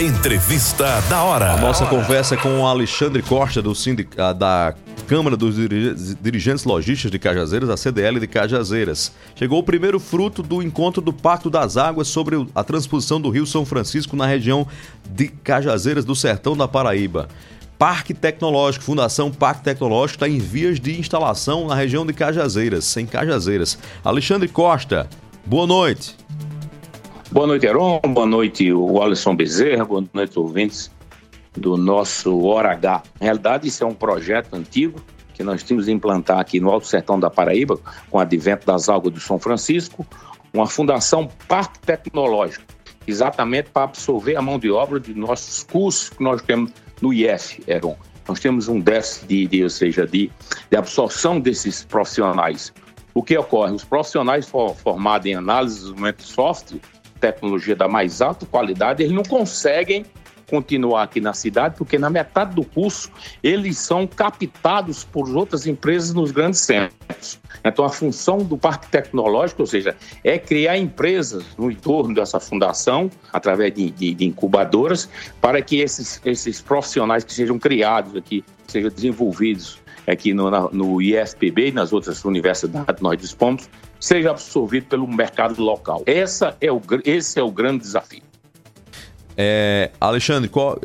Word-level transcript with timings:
Entrevista 0.00 1.02
da 1.02 1.22
hora. 1.22 1.52
A 1.52 1.56
nossa 1.58 1.84
conversa 1.84 2.34
com 2.34 2.60
o 2.60 2.66
Alexandre 2.66 3.22
Costa, 3.22 3.60
do 3.60 3.74
sindic... 3.74 4.16
da 4.16 4.74
Câmara 5.06 5.36
dos 5.36 5.56
Dirigentes 6.22 6.64
Logísticos 6.64 7.10
de 7.10 7.18
Cajazeiras, 7.18 7.68
a 7.68 7.76
CDL 7.76 8.18
de 8.18 8.26
Cajazeiras. 8.26 9.12
Chegou 9.36 9.58
o 9.58 9.62
primeiro 9.62 10.00
fruto 10.00 10.42
do 10.42 10.62
encontro 10.62 11.02
do 11.02 11.12
Pacto 11.12 11.50
das 11.50 11.76
Águas 11.76 12.08
sobre 12.08 12.46
a 12.54 12.64
transposição 12.64 13.20
do 13.20 13.28
Rio 13.28 13.46
São 13.46 13.66
Francisco 13.66 14.16
na 14.16 14.24
região 14.24 14.66
de 15.10 15.28
Cajazeiras 15.28 16.06
do 16.06 16.16
Sertão 16.16 16.56
da 16.56 16.66
Paraíba. 16.66 17.28
Parque 17.78 18.14
Tecnológico, 18.14 18.86
Fundação 18.86 19.30
Parque 19.30 19.62
Tecnológico 19.62 20.16
está 20.16 20.28
em 20.28 20.38
vias 20.38 20.80
de 20.80 20.98
instalação 20.98 21.66
na 21.66 21.74
região 21.74 22.06
de 22.06 22.14
Cajazeiras, 22.14 22.96
em 22.96 23.04
Cajazeiras. 23.04 23.78
Alexandre 24.02 24.48
Costa, 24.48 25.06
boa 25.44 25.66
noite. 25.66 26.21
Boa 27.32 27.46
noite, 27.46 27.64
Heron. 27.64 27.98
Boa 28.08 28.26
noite, 28.26 28.70
o 28.70 29.00
Alisson 29.00 29.34
Bezerra. 29.34 29.86
Boa 29.86 30.04
noite, 30.12 30.38
ouvintes 30.38 30.90
do 31.54 31.78
nosso 31.78 32.44
Hora 32.44 32.72
H. 32.72 33.02
Na 33.18 33.24
realidade, 33.24 33.66
isso 33.66 33.82
é 33.82 33.86
um 33.86 33.94
projeto 33.94 34.52
antigo 34.52 35.00
que 35.32 35.42
nós 35.42 35.62
tínhamos 35.62 35.86
de 35.86 35.92
implantar 35.92 36.38
aqui 36.38 36.60
no 36.60 36.68
Alto 36.68 36.86
Sertão 36.86 37.18
da 37.18 37.30
Paraíba, 37.30 37.78
com 38.10 38.18
o 38.18 38.20
advento 38.20 38.66
das 38.66 38.90
águas 38.90 39.14
do 39.14 39.18
São 39.18 39.38
Francisco, 39.38 40.06
uma 40.52 40.66
fundação 40.66 41.26
Parque 41.48 41.78
Tecnológico, 41.78 42.66
exatamente 43.06 43.70
para 43.70 43.84
absorver 43.84 44.36
a 44.36 44.42
mão 44.42 44.58
de 44.58 44.70
obra 44.70 45.00
de 45.00 45.14
nossos 45.14 45.62
cursos 45.62 46.10
que 46.10 46.22
nós 46.22 46.42
temos 46.42 46.70
no 47.00 47.14
IF, 47.14 47.62
Heron. 47.66 47.96
Nós 48.28 48.40
temos 48.40 48.68
um 48.68 48.78
déficit 48.78 49.26
de, 49.26 49.46
de 49.46 49.64
ou 49.64 49.70
seja, 49.70 50.06
de, 50.06 50.30
de 50.70 50.76
absorção 50.76 51.40
desses 51.40 51.82
profissionais. 51.82 52.74
O 53.14 53.22
que 53.22 53.38
ocorre? 53.38 53.72
Os 53.72 53.84
profissionais 53.84 54.46
formados 54.46 55.26
em 55.26 55.34
análise 55.34 55.76
de 55.76 55.80
desenvolvimento 55.80 56.18
de 56.18 56.24
software 56.24 56.80
tecnologia 57.22 57.76
da 57.76 57.86
mais 57.86 58.20
alta 58.20 58.44
qualidade, 58.44 59.02
eles 59.02 59.14
não 59.14 59.22
conseguem 59.22 60.04
continuar 60.50 61.04
aqui 61.04 61.18
na 61.18 61.32
cidade, 61.32 61.76
porque 61.78 61.96
na 61.96 62.10
metade 62.10 62.54
do 62.54 62.62
curso 62.62 63.10
eles 63.42 63.78
são 63.78 64.06
captados 64.06 65.02
por 65.02 65.26
outras 65.34 65.66
empresas 65.66 66.12
nos 66.12 66.30
grandes 66.30 66.60
centros. 66.60 67.40
Então, 67.64 67.84
a 67.84 67.88
função 67.88 68.38
do 68.38 68.58
parque 68.58 68.88
tecnológico, 68.88 69.62
ou 69.62 69.66
seja, 69.66 69.96
é 70.22 70.38
criar 70.38 70.76
empresas 70.76 71.44
no 71.56 71.70
entorno 71.70 72.14
dessa 72.14 72.38
fundação, 72.38 73.10
através 73.32 73.72
de, 73.72 73.90
de, 73.92 74.12
de 74.12 74.24
incubadoras, 74.26 75.08
para 75.40 75.62
que 75.62 75.80
esses, 75.80 76.20
esses 76.24 76.60
profissionais 76.60 77.24
que 77.24 77.32
sejam 77.32 77.58
criados 77.58 78.14
aqui, 78.14 78.44
sejam 78.66 78.90
desenvolvidos 78.90 79.80
aqui 80.06 80.34
no, 80.34 80.50
no 80.70 81.00
IFPB 81.00 81.68
e 81.68 81.72
nas 81.72 81.92
outras 81.92 82.24
universidades 82.24 83.00
nós 83.00 83.18
dispomos, 83.18 83.68
seja 84.00 84.30
absorvido 84.30 84.86
pelo 84.86 85.06
mercado 85.06 85.62
local. 85.62 86.02
Essa 86.06 86.56
é 86.60 86.70
o, 86.72 86.80
esse 87.04 87.38
é 87.38 87.42
o 87.42 87.50
grande 87.50 87.78
desafio. 87.78 88.22
É, 89.36 89.90
Alexandre, 90.00 90.48
qual, 90.48 90.78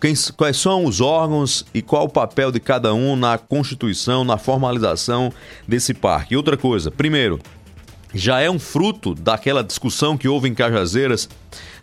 quem, 0.00 0.14
quais 0.36 0.56
são 0.56 0.84
os 0.84 1.00
órgãos 1.00 1.64
e 1.72 1.80
qual 1.80 2.04
o 2.04 2.08
papel 2.08 2.50
de 2.50 2.60
cada 2.60 2.92
um 2.92 3.16
na 3.16 3.38
constituição, 3.38 4.24
na 4.24 4.36
formalização 4.36 5.32
desse 5.66 5.94
parque? 5.94 6.34
E 6.34 6.36
outra 6.36 6.56
coisa, 6.56 6.90
primeiro, 6.90 7.38
já 8.14 8.40
é 8.40 8.50
um 8.50 8.58
fruto 8.58 9.14
daquela 9.14 9.62
discussão 9.62 10.16
que 10.16 10.28
houve 10.28 10.48
em 10.48 10.54
Cajazeiras 10.54 11.28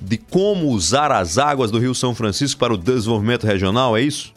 de 0.00 0.18
como 0.18 0.68
usar 0.68 1.10
as 1.10 1.38
águas 1.38 1.70
do 1.70 1.78
Rio 1.78 1.94
São 1.94 2.14
Francisco 2.14 2.60
para 2.60 2.74
o 2.74 2.76
desenvolvimento 2.76 3.46
regional, 3.46 3.96
é 3.96 4.02
isso? 4.02 4.35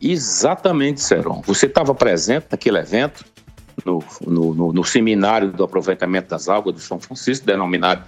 Exatamente, 0.00 1.00
Seron. 1.00 1.42
Você 1.46 1.66
estava 1.66 1.94
presente 1.94 2.46
naquele 2.50 2.78
evento, 2.78 3.24
no, 3.84 4.02
no, 4.26 4.54
no, 4.54 4.72
no, 4.72 4.84
seminário 4.84 5.52
do 5.52 5.64
aproveitamento 5.64 6.28
das 6.28 6.48
águas 6.48 6.74
do 6.74 6.80
São 6.80 6.98
Francisco, 6.98 7.46
denominado 7.46 8.04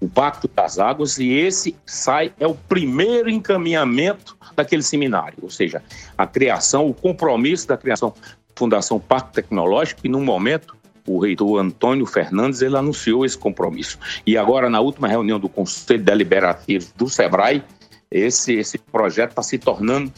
o 0.00 0.08
Pacto 0.08 0.48
das 0.54 0.78
Águas, 0.78 1.18
e 1.18 1.32
esse 1.32 1.74
sai 1.84 2.32
é 2.38 2.46
o 2.46 2.54
primeiro 2.54 3.28
encaminhamento 3.28 4.36
daquele 4.54 4.82
seminário, 4.82 5.38
ou 5.42 5.50
seja, 5.50 5.82
a 6.16 6.26
criação, 6.26 6.88
o 6.88 6.94
compromisso 6.94 7.66
da 7.66 7.76
criação 7.76 8.10
da 8.10 8.28
Fundação 8.54 9.00
Pacto 9.00 9.32
Tecnológico, 9.32 10.00
e 10.04 10.08
no 10.08 10.20
momento 10.20 10.76
o 11.06 11.18
reitor 11.18 11.60
Antônio 11.60 12.06
Fernandes 12.06 12.60
ele 12.60 12.76
anunciou 12.76 13.24
esse 13.24 13.36
compromisso. 13.36 13.98
E 14.26 14.36
agora, 14.36 14.68
na 14.68 14.78
última 14.78 15.08
reunião 15.08 15.40
do 15.40 15.48
Conselho 15.48 16.02
Deliberativo 16.02 16.92
do 16.96 17.08
SEBRAE, 17.08 17.64
esse, 18.10 18.54
esse 18.54 18.78
projeto 18.78 19.30
está 19.30 19.42
se 19.42 19.58
tornando 19.58 20.12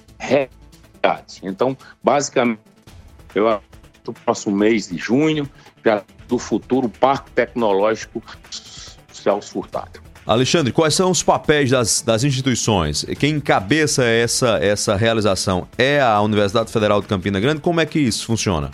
então, 1.42 1.76
basicamente, 2.02 2.60
eu 3.34 3.48
no 4.06 4.12
próximo 4.12 4.56
mês 4.56 4.88
de 4.88 4.96
junho, 4.96 5.48
já 5.84 6.02
do 6.28 6.38
futuro 6.38 6.88
Parque 6.88 7.30
Tecnológico 7.32 8.22
Celso 9.12 9.52
Furtado. 9.52 10.00
Alexandre, 10.26 10.72
quais 10.72 10.94
são 10.94 11.10
os 11.10 11.22
papéis 11.22 11.70
das, 11.70 12.02
das 12.02 12.24
instituições? 12.24 13.04
Quem 13.18 13.34
encabeça 13.34 14.04
essa, 14.04 14.58
essa 14.58 14.94
realização 14.94 15.66
é 15.76 16.00
a 16.00 16.20
Universidade 16.20 16.70
Federal 16.70 17.00
de 17.00 17.08
Campina 17.08 17.40
Grande? 17.40 17.60
Como 17.60 17.80
é 17.80 17.86
que 17.86 17.98
isso 17.98 18.26
funciona? 18.26 18.70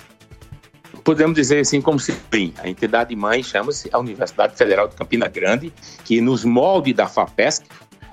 Podemos 1.05 1.37
dizer 1.37 1.61
assim 1.61 1.81
como 1.81 2.00
se 2.00 2.12
bem, 2.31 2.53
a 2.59 2.69
entidade 2.69 3.15
mãe 3.15 3.43
chama-se 3.43 3.89
a 3.93 3.99
Universidade 3.99 4.56
Federal 4.56 4.89
de 4.89 4.97
Campina 4.97 5.28
Grande, 5.28 5.72
que 6.05 6.21
nos 6.21 6.45
moldes 6.45 6.95
da 6.95 7.06
FAPESC, 7.06 7.65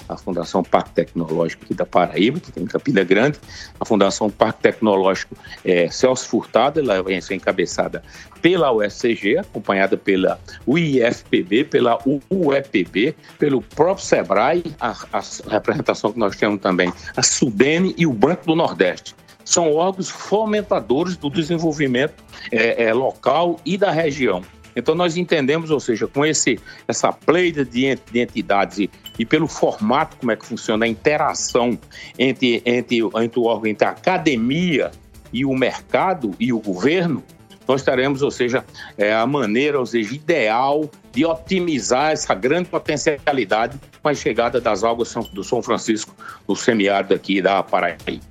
a 0.07 0.17
Fundação 0.17 0.63
Parque 0.63 0.91
Tecnológico 0.91 1.65
aqui 1.65 1.73
da 1.73 1.85
Paraíba, 1.85 2.39
que 2.39 2.51
tem 2.51 2.63
em 2.63 2.67
Campina 2.67 3.03
Grande, 3.03 3.39
a 3.79 3.85
Fundação 3.85 4.29
Parque 4.29 4.61
Tecnológico 4.61 5.35
é, 5.63 5.89
Celso 5.89 6.27
Furtado, 6.27 6.79
ela 6.79 7.01
vai 7.01 7.19
ser 7.21 7.35
encabeçada 7.35 8.03
pela 8.41 8.71
UFCG, 8.71 9.37
acompanhada 9.39 9.97
pela 9.97 10.39
UIFPB, 10.67 11.65
pela 11.65 11.97
UEPB, 12.29 13.15
pelo 13.39 13.61
próprio 13.61 14.05
SEBRAE, 14.05 14.63
a, 14.79 14.91
a 15.13 15.21
representação 15.49 16.11
que 16.11 16.19
nós 16.19 16.35
temos 16.35 16.59
também, 16.61 16.91
a 17.15 17.23
SUDENE 17.23 17.95
e 17.97 18.05
o 18.05 18.13
Banco 18.13 18.45
do 18.45 18.55
Nordeste 18.55 19.15
são 19.45 19.73
órgãos 19.73 20.09
fomentadores 20.09 21.17
do 21.17 21.29
desenvolvimento 21.29 22.23
é, 22.51 22.85
é, 22.85 22.93
local 22.93 23.59
e 23.65 23.77
da 23.77 23.91
região. 23.91 24.41
Então 24.75 24.95
nós 24.95 25.17
entendemos, 25.17 25.71
ou 25.71 25.79
seja, 25.79 26.07
com 26.07 26.25
esse, 26.25 26.59
essa 26.87 27.11
pleida 27.11 27.63
de, 27.63 27.97
de 28.11 28.19
entidades 28.19 28.79
e, 28.79 28.89
e, 29.17 29.25
pelo 29.25 29.47
formato 29.47 30.17
como 30.17 30.31
é 30.31 30.35
que 30.35 30.45
funciona 30.45 30.85
a 30.85 30.87
interação 30.87 31.77
entre, 32.17 32.61
entre, 32.65 32.99
entre 33.15 33.39
o 33.39 33.43
órgão, 33.43 33.69
entre 33.69 33.87
a 33.87 33.91
academia 33.91 34.91
e 35.31 35.45
o 35.45 35.53
mercado 35.53 36.31
e 36.39 36.53
o 36.53 36.59
governo, 36.59 37.23
nós 37.67 37.81
teremos, 37.81 38.21
ou 38.21 38.31
seja, 38.31 38.63
é, 38.97 39.13
a 39.13 39.25
maneira, 39.25 39.79
ou 39.79 39.85
seja, 39.85 40.13
ideal 40.13 40.89
de 41.11 41.25
otimizar 41.25 42.11
essa 42.11 42.33
grande 42.33 42.69
potencialidade 42.69 43.79
com 44.01 44.09
a 44.09 44.13
chegada 44.13 44.59
das 44.59 44.83
águas 44.83 45.13
do 45.31 45.43
São 45.43 45.61
Francisco 45.61 46.13
no 46.47 46.55
semiárido 46.55 47.13
aqui 47.13 47.41
da 47.41 47.63
Paraíba. 47.63 48.23